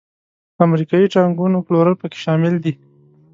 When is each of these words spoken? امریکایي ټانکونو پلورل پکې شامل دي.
امریکایي 0.65 1.11
ټانکونو 1.15 1.57
پلورل 1.67 1.95
پکې 2.01 2.17
شامل 2.25 2.53
دي. 2.63 2.73